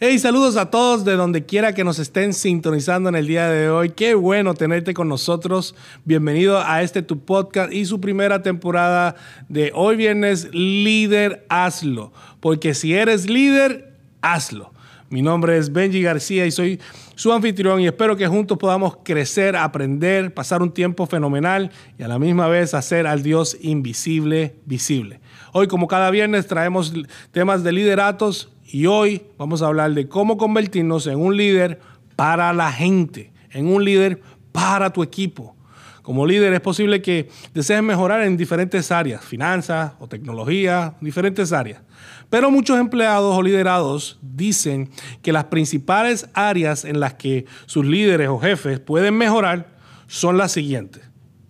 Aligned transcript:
Hey, 0.00 0.18
saludos 0.18 0.56
a 0.56 0.70
todos 0.70 1.04
de 1.04 1.14
donde 1.14 1.46
quiera 1.46 1.72
que 1.72 1.84
nos 1.84 2.00
estén 2.00 2.32
sintonizando 2.32 3.08
en 3.08 3.14
el 3.14 3.28
día 3.28 3.48
de 3.48 3.70
hoy. 3.70 3.90
Qué 3.90 4.14
bueno 4.14 4.52
tenerte 4.54 4.92
con 4.92 5.08
nosotros. 5.08 5.76
Bienvenido 6.04 6.60
a 6.60 6.82
este 6.82 7.00
tu 7.02 7.20
podcast 7.20 7.72
y 7.72 7.84
su 7.84 8.00
primera 8.00 8.42
temporada 8.42 9.14
de 9.48 9.70
hoy 9.72 9.94
viernes 9.94 10.48
Líder 10.52 11.46
Hazlo. 11.48 12.12
Porque 12.40 12.74
si 12.74 12.92
eres 12.92 13.30
líder, 13.30 13.94
hazlo. 14.20 14.72
Mi 15.10 15.22
nombre 15.22 15.56
es 15.58 15.72
Benji 15.72 16.02
García 16.02 16.44
y 16.44 16.50
soy 16.50 16.80
su 17.14 17.32
anfitrión 17.32 17.80
y 17.80 17.86
espero 17.86 18.16
que 18.16 18.26
juntos 18.26 18.58
podamos 18.58 18.96
crecer, 19.04 19.54
aprender, 19.54 20.34
pasar 20.34 20.60
un 20.60 20.72
tiempo 20.72 21.06
fenomenal 21.06 21.70
y 22.00 22.02
a 22.02 22.08
la 22.08 22.18
misma 22.18 22.48
vez 22.48 22.74
hacer 22.74 23.06
al 23.06 23.22
Dios 23.22 23.56
invisible 23.60 24.56
visible. 24.66 25.20
Hoy, 25.52 25.68
como 25.68 25.86
cada 25.86 26.10
viernes, 26.10 26.48
traemos 26.48 26.92
temas 27.30 27.62
de 27.62 27.70
lideratos 27.70 28.50
y 28.64 28.86
hoy 28.86 29.22
vamos 29.36 29.62
a 29.62 29.66
hablar 29.66 29.92
de 29.92 30.08
cómo 30.08 30.36
convertirnos 30.36 31.06
en 31.06 31.20
un 31.20 31.36
líder 31.36 31.80
para 32.16 32.52
la 32.52 32.72
gente, 32.72 33.32
en 33.50 33.66
un 33.66 33.84
líder 33.84 34.20
para 34.52 34.90
tu 34.90 35.02
equipo. 35.02 35.54
Como 36.02 36.26
líder 36.26 36.52
es 36.52 36.60
posible 36.60 37.00
que 37.00 37.30
desees 37.54 37.82
mejorar 37.82 38.22
en 38.22 38.36
diferentes 38.36 38.92
áreas, 38.92 39.24
finanzas 39.24 39.92
o 39.98 40.06
tecnología, 40.06 40.94
diferentes 41.00 41.52
áreas. 41.52 41.82
Pero 42.28 42.50
muchos 42.50 42.78
empleados 42.78 43.34
o 43.36 43.42
liderados 43.42 44.18
dicen 44.20 44.90
que 45.22 45.32
las 45.32 45.44
principales 45.44 46.28
áreas 46.34 46.84
en 46.84 47.00
las 47.00 47.14
que 47.14 47.46
sus 47.66 47.86
líderes 47.86 48.28
o 48.28 48.38
jefes 48.38 48.80
pueden 48.80 49.16
mejorar 49.16 49.76
son 50.06 50.36
las 50.36 50.52
siguientes. 50.52 51.02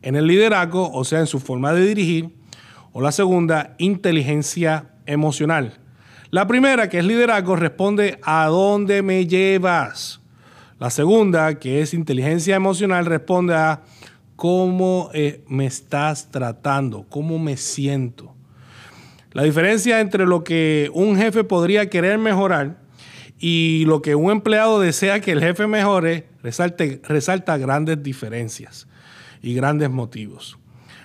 En 0.02 0.14
el 0.14 0.26
liderazgo, 0.26 0.92
o 0.92 1.04
sea, 1.04 1.20
en 1.20 1.26
su 1.26 1.40
forma 1.40 1.72
de 1.72 1.86
dirigir, 1.86 2.36
o 2.92 3.00
la 3.00 3.10
segunda, 3.10 3.74
inteligencia 3.78 4.90
emocional. 5.06 5.80
La 6.34 6.48
primera, 6.48 6.88
que 6.88 6.98
es 6.98 7.04
liderazgo, 7.04 7.54
responde 7.54 8.18
a 8.24 8.46
dónde 8.46 9.02
me 9.02 9.24
llevas. 9.28 10.20
La 10.80 10.90
segunda, 10.90 11.60
que 11.60 11.80
es 11.80 11.94
inteligencia 11.94 12.56
emocional, 12.56 13.06
responde 13.06 13.54
a 13.54 13.82
cómo 14.34 15.10
eh, 15.14 15.44
me 15.46 15.64
estás 15.64 16.32
tratando, 16.32 17.06
cómo 17.08 17.38
me 17.38 17.56
siento. 17.56 18.34
La 19.30 19.44
diferencia 19.44 20.00
entre 20.00 20.26
lo 20.26 20.42
que 20.42 20.90
un 20.92 21.16
jefe 21.16 21.44
podría 21.44 21.88
querer 21.88 22.18
mejorar 22.18 22.78
y 23.38 23.84
lo 23.86 24.02
que 24.02 24.16
un 24.16 24.32
empleado 24.32 24.80
desea 24.80 25.20
que 25.20 25.30
el 25.30 25.40
jefe 25.40 25.68
mejore, 25.68 26.26
resalta 26.42 27.58
grandes 27.58 28.02
diferencias 28.02 28.88
y 29.40 29.54
grandes 29.54 29.88
motivos. 29.88 30.58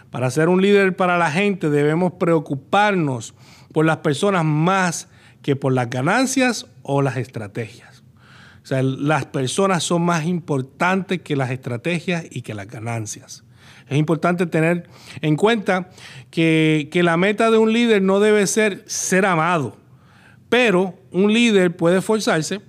Para 0.09 0.32
ser 0.32 0.50
un 0.50 0.59
líder 0.59 0.95
para 0.95 1.20
la 1.20 1.30
gente 1.30 1.70
debemos 1.70 2.14
preocuparnos 2.14 3.36
por 3.72 3.86
las 3.86 3.98
personas 3.98 4.44
más 4.44 5.08
que 5.42 5.56
por 5.56 5.73
las 5.73 5.90
ganancias 5.90 6.68
o 6.84 7.02
las 7.02 7.18
estrategias. 7.18 8.04
O 8.64 8.66
sea, 8.66 8.84
las 8.84 9.26
personas 9.26 9.84
son 9.84 10.04
más 10.04 10.26
importantes 10.26 11.22
que 11.22 11.36
las 11.36 11.50
estrategias 11.52 12.26
y 12.30 12.42
que 12.42 12.54
las 12.54 12.68
ganancias. 12.68 13.44
Es 13.88 13.98
importante 13.98 14.45
tener 14.45 14.88
en 15.22 15.36
cuenta 15.36 15.90
que, 16.30 16.90
que 16.92 17.02
la 17.02 17.17
meta 17.17 17.50
de 17.50 17.58
un 17.58 17.73
líder 17.73 18.02
no 18.02 18.20
debe 18.20 18.45
ser 18.45 18.84
ser 18.86 19.26
amado, 19.26 19.78
pero 20.50 20.95
un 21.12 21.34
líder 21.34 21.76
puede 21.76 22.00
esforzarse 22.00 22.62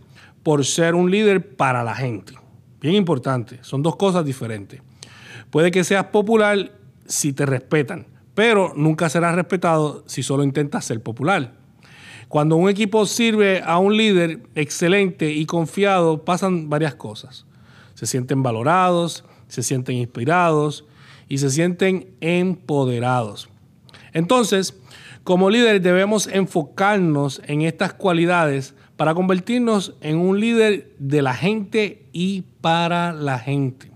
por 0.42 0.64
ser 0.64 0.94
un 0.94 1.10
líder 1.10 1.56
para 1.56 1.84
la 1.84 1.94
gente. 1.94 2.34
Bien 2.80 2.94
importante, 2.94 3.58
son 3.62 3.82
dos 3.82 3.96
cosas 3.96 4.24
diferentes. 4.24 4.80
Puede 5.50 5.70
que 5.70 5.84
seas 5.84 6.06
popular 6.06 6.72
si 7.06 7.32
te 7.32 7.44
respetan, 7.44 8.06
pero 8.34 8.72
nunca 8.74 9.08
serás 9.10 9.34
respetado 9.34 10.04
si 10.06 10.22
solo 10.22 10.44
intentas 10.44 10.84
ser 10.84 11.02
popular. 11.02 11.52
Cuando 12.30 12.54
un 12.54 12.68
equipo 12.68 13.06
sirve 13.06 13.60
a 13.60 13.78
un 13.78 13.96
líder 13.96 14.38
excelente 14.54 15.32
y 15.32 15.46
confiado, 15.46 16.24
pasan 16.24 16.70
varias 16.70 16.94
cosas. 16.94 17.44
Se 17.94 18.06
sienten 18.06 18.44
valorados, 18.44 19.24
se 19.48 19.64
sienten 19.64 19.96
inspirados 19.96 20.84
y 21.28 21.38
se 21.38 21.50
sienten 21.50 22.14
empoderados. 22.20 23.48
Entonces, 24.12 24.78
como 25.24 25.50
líder 25.50 25.82
debemos 25.82 26.28
enfocarnos 26.28 27.42
en 27.46 27.62
estas 27.62 27.94
cualidades 27.94 28.76
para 28.96 29.12
convertirnos 29.12 29.96
en 30.00 30.18
un 30.18 30.38
líder 30.38 30.94
de 31.00 31.22
la 31.22 31.34
gente 31.34 32.06
y 32.12 32.42
para 32.60 33.12
la 33.12 33.40
gente. 33.40 33.90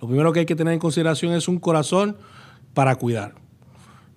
Lo 0.00 0.08
primero 0.08 0.32
que 0.32 0.40
hay 0.40 0.46
que 0.46 0.56
tener 0.56 0.74
en 0.74 0.80
consideración 0.80 1.34
es 1.34 1.46
un 1.46 1.60
corazón 1.60 2.16
para 2.74 2.96
cuidar. 2.96 3.41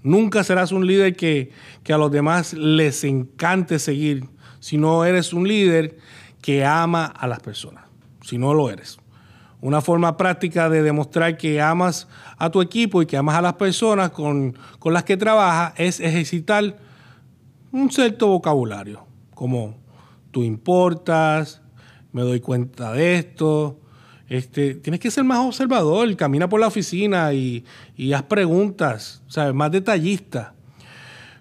Nunca 0.05 0.43
serás 0.43 0.71
un 0.71 0.85
líder 0.85 1.16
que, 1.16 1.49
a 1.91 1.97
los 1.97 2.11
demás 2.11 2.53
les 2.53 3.03
encante 3.03 3.79
seguir, 3.79 4.29
si 4.59 4.77
no 4.77 5.03
eres 5.03 5.33
un 5.33 5.47
líder 5.47 5.97
que 6.43 6.63
ama 6.63 7.05
a 7.07 7.27
las 7.27 7.39
personas, 7.39 7.85
si 8.21 8.38
no 8.38 8.53
lo 8.53 8.69
eres. 8.69 8.99
Una 9.61 9.81
forma 9.81 10.15
práctica 10.15 10.69
de 10.69 10.83
demostrar 10.83 11.38
que 11.38 11.59
amas 11.59 12.07
a 12.38 12.51
tu 12.51 12.61
equipo 12.61 13.01
y 13.01 13.07
que 13.07 13.17
amas 13.17 13.35
a 13.35 13.41
las 13.41 13.55
personas 13.55 14.11
con, 14.11 14.55
con 14.77 14.94
las 14.94 15.03
que 15.05 15.17
trabajas 15.17 15.73
es 15.75 15.99
ejercitar 15.99 16.77
un 17.71 17.89
cierto 17.89 18.27
vocabulario, 18.27 19.07
como 19.33 19.75
tú 20.29 20.44
importas, 20.44 21.63
me 22.11 22.21
doy 22.21 22.41
cuenta 22.41 22.91
de 22.91 23.15
esto, 23.15 23.79
este, 24.28 24.75
tienes 24.75 25.00
que 25.00 25.12
ser 25.12 25.24
más 25.24 25.40
observador, 25.40 26.16
camina 26.16 26.50
por 26.50 26.59
la 26.59 26.68
oficina 26.68 27.34
y, 27.34 27.63
haz 28.13 28.24
preguntas, 28.24 29.22
¿sabes? 29.28 29.53
más 29.53 29.72
detallista. 29.72 30.53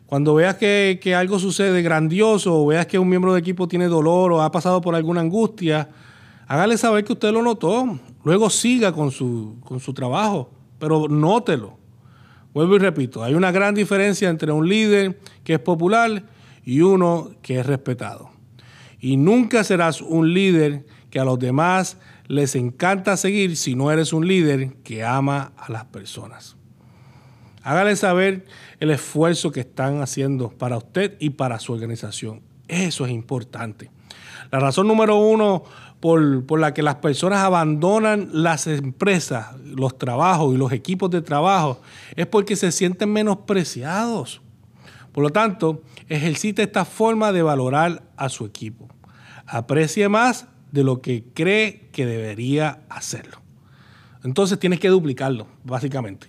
Cuando 0.06 0.34
veas 0.34 0.56
que, 0.56 1.14
algo 1.16 1.38
sucede 1.38 1.82
grandioso 1.82 2.62
o 2.62 2.66
veas 2.66 2.86
que 2.86 2.98
un 2.98 3.08
miembro 3.08 3.32
de 3.32 3.40
equipo 3.40 3.66
tiene 3.66 3.86
dolor 3.86 4.32
o 4.32 4.42
ha 4.42 4.52
pasado 4.52 4.80
por 4.80 4.94
alguna 4.94 5.22
angustia, 5.22 5.88
hágale 6.46 6.76
saber 6.76 7.04
que 7.04 7.14
usted 7.14 7.32
lo 7.32 7.42
notó. 7.42 7.98
Luego 8.22 8.50
siga 8.50 8.92
con 8.92 9.10
su, 9.10 9.56
con 9.64 9.80
su 9.80 9.94
trabajo, 9.94 10.50
pero 10.78 11.08
nótelo. 11.08 11.78
Vuelvo 12.52 12.76
y 12.76 12.78
repito, 12.78 13.24
hay 13.24 13.34
una 13.34 13.50
gran 13.50 13.74
diferencia 13.74 14.28
entre 14.28 14.52
un 14.52 14.68
líder 14.68 15.18
que 15.42 15.54
es 15.54 15.58
popular 15.58 16.22
y 16.64 16.82
uno 16.82 17.32
que 17.42 17.58
es 17.58 17.66
respetado. 17.66 18.30
Y 19.00 19.16
nunca 19.16 19.64
serás 19.64 20.00
un 20.00 20.32
líder 20.32 20.86
que 21.10 21.18
a 21.18 21.24
los 21.24 21.38
demás 21.38 21.98
les 22.26 22.54
encanta 22.54 23.16
seguir 23.16 23.56
si 23.56 23.74
no 23.74 23.90
eres 23.90 24.12
un 24.12 24.26
líder 24.26 24.74
que 24.82 25.04
ama 25.04 25.52
a 25.56 25.70
las 25.70 25.84
personas. 25.86 26.56
Hágale 27.62 27.96
saber 27.96 28.44
el 28.80 28.90
esfuerzo 28.90 29.50
que 29.50 29.60
están 29.60 30.02
haciendo 30.02 30.50
para 30.50 30.76
usted 30.76 31.16
y 31.18 31.30
para 31.30 31.58
su 31.58 31.72
organización. 31.72 32.42
Eso 32.68 33.06
es 33.06 33.12
importante. 33.12 33.90
La 34.50 34.60
razón 34.60 34.86
número 34.86 35.16
uno 35.16 35.64
por, 36.00 36.44
por, 36.44 36.60
la 36.60 36.74
que 36.74 36.82
las 36.82 36.96
personas 36.96 37.38
abandonan 37.40 38.28
las 38.32 38.66
empresas, 38.66 39.58
los 39.64 39.96
trabajos 39.96 40.54
y 40.54 40.58
los 40.58 40.72
equipos 40.72 41.10
de 41.10 41.22
trabajo 41.22 41.80
es 42.14 42.26
porque 42.26 42.56
se 42.56 42.70
sienten 42.70 43.10
menospreciados. 43.10 44.42
Por 45.12 45.24
lo 45.24 45.30
tanto, 45.30 45.82
ejercita 46.08 46.62
esta 46.62 46.84
forma 46.84 47.32
de 47.32 47.42
valorar 47.42 48.02
a 48.16 48.28
su 48.28 48.44
equipo. 48.44 48.88
Aprecie 49.46 50.08
más 50.08 50.46
de 50.74 50.82
lo 50.82 51.00
que 51.00 51.22
cree 51.34 51.88
que 51.92 52.04
debería 52.04 52.80
hacerlo. 52.88 53.38
Entonces 54.24 54.58
tienes 54.58 54.80
que 54.80 54.88
duplicarlo, 54.88 55.46
básicamente. 55.62 56.26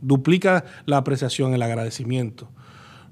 Duplica 0.00 0.64
la 0.84 0.96
apreciación, 0.96 1.54
el 1.54 1.62
agradecimiento. 1.62 2.50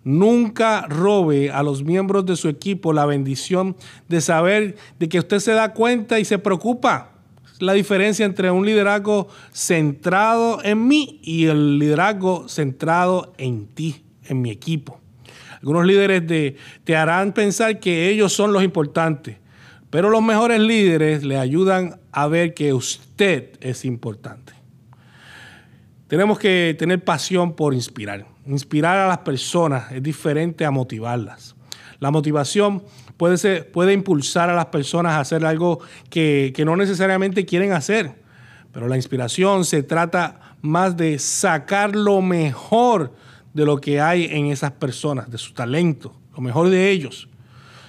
Nunca 0.03 0.89
robe 0.89 1.53
a 1.53 1.63
los 1.63 1.85
miembros 1.85 2.27
de 2.27 2.35
su 2.35 2.49
equipo 2.49 2.93
la 2.93 3.07
bendición 3.07 3.77
de 4.09 4.21
saber 4.21 4.75
de 4.99 5.09
que 5.09 5.21
usted 5.21 5.39
se 5.39 5.53
da 5.53 5.73
cuenta 5.73 6.19
y 6.19 6.25
se 6.25 6.41
preocupa. 6.41 7.13
La 7.61 7.75
diferencia 7.75 8.27
entre 8.27 8.51
un 8.51 8.67
liderazgo 8.67 9.29
centrado 9.53 10.59
en 10.65 10.89
mí 10.89 11.21
y 11.23 11.47
el 11.47 11.79
liderazgo 11.79 12.49
centrado 12.49 13.35
en 13.39 13.69
ti, 13.69 14.03
en 14.25 14.43
mi 14.43 14.51
equipo. 14.51 15.01
Algunos 15.59 15.87
líderes 15.87 16.57
te 16.83 16.97
harán 16.97 17.33
pensar 17.33 17.79
que 17.79 18.09
ellos 18.09 18.33
son 18.33 18.53
los 18.53 18.65
importantes, 18.65 19.37
pero 19.93 20.09
los 20.09 20.23
mejores 20.23 20.59
líderes 20.59 21.23
le 21.23 21.37
ayudan 21.37 22.01
a 22.13 22.27
ver 22.27 22.55
que 22.55 22.73
usted 22.73 23.51
es 23.61 23.85
importante. 23.85 24.55
Tenemos 26.09 26.39
que 26.39 26.75
tener 26.79 27.05
pasión 27.05 27.55
por 27.55 27.75
inspirar. 27.75 28.25
Inspirar 28.47 28.97
a 28.97 29.07
las 29.07 29.19
personas 29.19 29.93
es 29.93 30.03
diferente 30.03 30.65
a 30.65 30.71
motivarlas. 30.71 31.57
La 31.99 32.11
motivación 32.11 32.83
puede, 33.19 33.65
puede 33.65 33.93
impulsar 33.93 34.49
a 34.49 34.55
las 34.55 34.67
personas 34.67 35.13
a 35.13 35.21
hacer 35.21 35.45
algo 35.45 35.81
que, 36.09 36.55
que 36.57 36.65
no 36.65 36.75
necesariamente 36.75 37.45
quieren 37.45 37.73
hacer. 37.73 38.15
Pero 38.73 38.89
la 38.89 38.97
inspiración 38.97 39.67
se 39.67 39.83
trata 39.83 40.57
más 40.63 40.97
de 40.97 41.19
sacar 41.19 41.95
lo 41.95 42.23
mejor 42.23 43.13
de 43.53 43.67
lo 43.67 43.79
que 43.79 44.01
hay 44.01 44.25
en 44.25 44.47
esas 44.47 44.71
personas, 44.71 45.31
de 45.31 45.37
su 45.37 45.53
talento, 45.53 46.19
lo 46.35 46.41
mejor 46.41 46.71
de 46.71 46.91
ellos. 46.91 47.29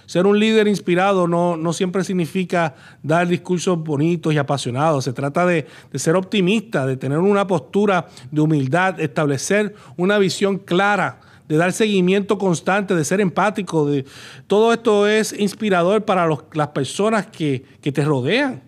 Ser 0.06 0.26
un 0.26 0.40
líder 0.40 0.68
inspirado 0.68 1.28
no, 1.28 1.74
siempre 1.74 2.04
significa 2.04 2.76
dar 3.02 3.28
discursos 3.28 3.78
bonitos 3.82 4.34
y 4.34 4.38
apasionados. 4.38 5.06
Se 5.06 5.14
trata 5.14 5.46
de, 5.46 5.66
ser 5.96 6.16
optimista, 6.16 6.86
de 6.86 6.98
tener 6.98 7.20
una 7.20 7.48
postura 7.48 8.08
de 8.32 8.42
humildad, 8.42 9.00
establecer 9.00 9.76
una 9.98 10.18
visión 10.18 10.58
clara 10.58 11.22
de 11.48 11.58
dar 11.58 11.74
seguimiento 11.74 12.38
constante, 12.38 12.96
de 12.96 13.04
ser 13.04 13.22
empático. 13.22 13.86
De, 13.86 14.06
todo 14.48 14.74
esto 14.74 15.08
es 15.08 15.34
inspirador 15.38 16.04
para 16.06 16.28
las 16.54 16.68
personas 16.70 17.28
que, 17.28 17.64
que 17.82 17.92
te 17.92 18.04
rodean. 18.04 18.64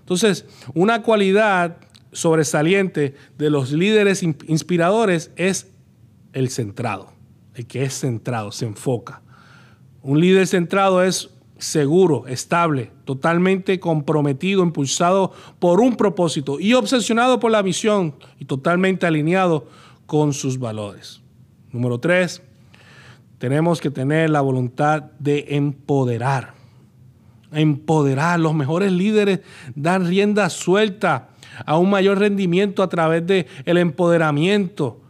Entonces, 0.00 0.44
una 0.74 1.02
cualidad 1.02 1.78
sobresaliente 2.12 3.14
de 3.38 3.50
los 3.50 3.72
líderes 3.72 4.22
inspiradores 4.22 5.30
es 5.36 5.68
el 6.32 6.50
centrado, 6.50 7.12
el 7.54 7.66
que 7.66 7.84
es 7.84 8.00
centrado, 8.00 8.52
se 8.52 8.66
enfoca. 8.66 9.22
Un 10.02 10.20
líder 10.20 10.46
centrado 10.46 11.02
es 11.02 11.30
seguro, 11.58 12.26
estable, 12.26 12.90
totalmente 13.04 13.78
comprometido, 13.78 14.64
impulsado 14.64 15.32
por 15.60 15.80
un 15.80 15.96
propósito 15.96 16.58
y 16.58 16.74
obsesionado 16.74 17.38
por 17.38 17.52
la 17.52 17.62
misión 17.62 18.16
y 18.40 18.46
totalmente 18.46 19.06
alineado 19.06 19.68
con 20.06 20.32
sus 20.32 20.58
valores. 20.58 21.20
Número 21.70 22.00
tres, 22.00 22.42
tenemos 23.38 23.80
que 23.80 23.90
tener 23.90 24.30
la 24.30 24.40
voluntad 24.40 25.04
de 25.20 25.46
empoderar. 25.50 26.54
Empoderar. 27.52 28.40
Los 28.40 28.54
mejores 28.54 28.90
líderes 28.90 29.40
dan 29.76 30.06
rienda 30.06 30.50
suelta 30.50 31.28
a 31.64 31.78
un 31.78 31.90
mayor 31.90 32.18
rendimiento 32.18 32.82
a 32.82 32.88
través 32.88 33.26
del 33.26 33.46
el 33.64 33.78
empoderamiento, 33.78 35.00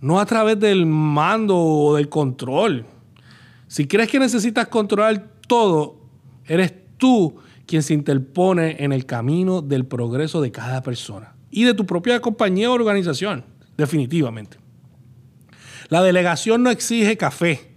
no 0.00 0.18
a 0.18 0.26
través 0.26 0.58
del 0.58 0.84
mando 0.84 1.56
o 1.56 1.94
del 1.94 2.08
control. 2.08 2.86
Si 3.72 3.86
crees 3.86 4.10
que 4.10 4.18
necesitas 4.18 4.68
controlar 4.68 5.30
todo, 5.46 5.96
eres 6.44 6.74
tú 6.98 7.36
quien 7.64 7.82
se 7.82 7.94
interpone 7.94 8.76
en 8.80 8.92
el 8.92 9.06
camino 9.06 9.62
del 9.62 9.86
progreso 9.86 10.42
de 10.42 10.52
cada 10.52 10.82
persona 10.82 11.34
y 11.50 11.64
de 11.64 11.72
tu 11.72 11.86
propia 11.86 12.20
compañía 12.20 12.70
o 12.70 12.74
organización, 12.74 13.46
definitivamente. 13.78 14.58
La 15.88 16.02
delegación 16.02 16.62
no 16.62 16.68
exige 16.68 17.16
café. 17.16 17.70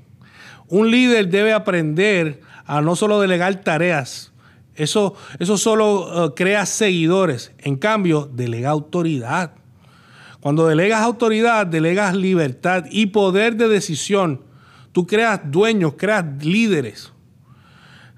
Un 0.67 0.91
líder 0.91 1.29
debe 1.29 1.53
aprender 1.53 2.41
a 2.65 2.81
no 2.81 2.97
solo 2.97 3.21
delegar 3.21 3.63
tareas, 3.63 4.33
eso, 4.75 5.15
eso 5.39 5.57
solo 5.57 6.25
uh, 6.25 6.35
crea 6.35 6.65
seguidores. 6.65 7.53
En 7.59 7.77
cambio, 7.77 8.29
delega 8.33 8.69
autoridad. 8.69 9.53
Cuando 10.41 10.67
delegas 10.67 11.03
autoridad, 11.03 11.65
delegas 11.65 12.17
libertad 12.17 12.83
y 12.91 13.05
poder 13.05 13.55
de 13.55 13.69
decisión 13.69 14.41
Tú 14.95 15.05
creas 15.05 15.41
dueños, 15.51 15.95
creas 15.97 16.23
líderes. 16.41 17.11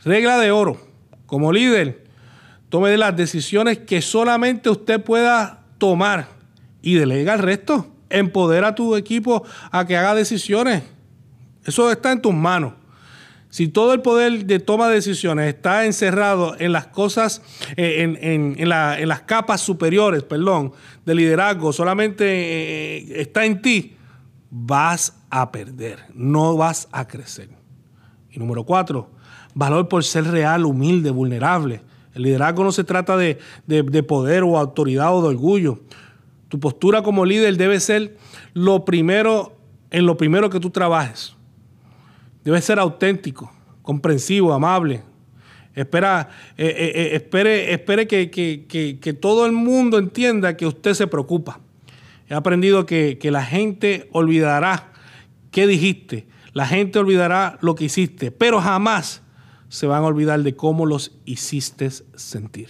Regla 0.04 0.38
de 0.38 0.52
oro. 0.52 0.80
Como 1.26 1.52
líder, 1.52 2.04
tome 2.70 2.96
las 2.98 3.18
decisiones 3.18 3.80
que 3.80 4.00
solamente 4.00 4.70
usted 4.70 5.04
pueda 5.04 5.64
tomar 5.80 6.28
y 6.84 6.94
delega 6.94 7.34
el 7.34 7.40
resto. 7.40 7.88
Empodera 8.12 8.68
a 8.68 8.76
tu 8.76 8.96
equipo 8.96 9.44
a 9.72 9.88
que 9.88 9.98
haga 9.98 10.14
decisiones. 10.14 10.84
Eso 11.66 11.92
está 11.92 12.12
en 12.12 12.22
tus 12.22 12.36
manos. 12.36 12.74
Si 13.50 13.70
todo 13.70 13.92
el 13.96 14.04
poder 14.04 14.46
de 14.46 14.60
toma 14.60 14.88
de 14.88 14.94
decisiones 14.94 15.48
está 15.52 15.84
encerrado 15.84 16.56
en 16.60 16.74
las 16.74 16.86
cosas, 16.86 17.42
eh, 17.76 18.04
en, 18.22 18.70
las 18.70 19.22
capas 19.22 19.62
superiores, 19.62 20.22
perdón, 20.22 20.74
de 21.08 21.16
liderazgo, 21.16 21.74
solamente 21.74 22.28
eh, 22.28 23.22
está 23.22 23.46
en 23.46 23.64
ti, 23.64 23.97
vas 24.50 25.18
a 25.30 25.52
perder, 25.52 26.00
no 26.14 26.56
vas 26.56 26.88
a 26.92 27.08
crecer. 27.08 27.50
Y 28.32 28.40
número 28.40 28.64
cuatro, 28.64 29.10
valor 29.54 29.88
por 29.88 30.04
ser 30.04 30.26
real, 30.26 30.66
humilde, 30.66 31.12
vulnerable. 31.12 31.82
El 32.14 32.24
liderazgo 32.24 32.64
no 32.64 32.72
se 32.72 32.84
trata 32.84 33.18
de, 33.18 33.38
poder 34.08 34.44
o 34.44 34.58
autoridad 34.58 35.16
o 35.16 35.22
de 35.22 35.30
orgullo. 35.30 35.80
Tu 36.50 36.60
postura 36.60 37.04
como 37.04 37.26
líder 37.26 37.58
debe 37.58 37.80
ser 37.80 38.18
lo 38.54 38.86
primero, 38.86 39.56
en 39.92 40.06
lo 40.06 40.18
primero 40.18 40.50
que 40.50 40.60
tú 40.60 40.70
trabajes. 40.70 41.36
Debe 42.44 42.62
ser 42.62 42.80
auténtico, 42.80 43.52
comprensivo, 43.82 44.54
amable. 44.54 45.04
Espera, 45.76 46.30
eh, 46.58 46.66
eh, 46.66 46.92
eh, 46.96 47.16
espere, 47.16 47.72
espere 47.72 48.08
que, 48.08 48.32
que 48.32 49.14
todo 49.14 49.46
el 49.46 49.52
mundo 49.52 50.00
entienda 50.00 50.58
que 50.58 50.66
usted 50.66 50.94
se 50.94 51.06
preocupa. 51.06 51.60
He 52.30 52.34
aprendido 52.34 52.86
que, 52.86 53.20
la 53.32 53.44
gente 53.44 54.10
olvidará 54.12 54.92
qué 55.52 55.66
dijiste, 55.66 56.28
la 56.54 56.68
gente 56.68 57.00
olvidará 57.00 57.58
lo 57.62 57.76
que 57.76 57.86
hiciste, 57.86 58.32
pero 58.32 58.60
jamás 58.62 59.22
se 59.70 59.88
van 59.88 60.04
a 60.04 60.08
olvidar 60.08 60.42
de 60.44 60.56
cómo 60.56 60.86
los 60.86 61.18
hiciste 61.26 61.90
sentir. 61.90 62.70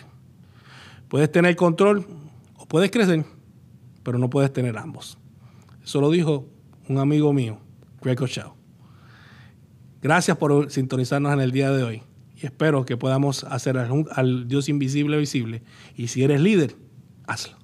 Puedes 1.07 1.31
tener 1.31 1.55
control 1.55 2.05
o 2.55 2.67
puedes 2.67 2.91
crecer, 2.91 3.25
pero 4.03 4.17
no 4.19 4.29
puedes 4.29 4.51
tener 4.51 4.77
ambos. 4.77 5.17
Eso 5.83 6.01
lo 6.01 6.11
dijo 6.11 6.45
un 6.87 6.99
amigo 6.99 7.33
mío, 7.33 7.59
Greg 8.01 8.21
O'Shaw. 8.21 8.53
Gracias 10.01 10.37
por 10.37 10.69
sintonizarnos 10.69 11.33
en 11.33 11.39
el 11.39 11.51
día 11.51 11.71
de 11.71 11.83
hoy 11.83 12.03
y 12.35 12.45
espero 12.45 12.85
que 12.85 12.97
podamos 12.97 13.43
hacer 13.45 13.77
al 13.77 14.47
Dios 14.47 14.69
invisible 14.69 15.17
visible. 15.17 15.63
Y 15.95 16.09
si 16.09 16.23
eres 16.23 16.41
líder, 16.41 16.75
hazlo. 17.25 17.56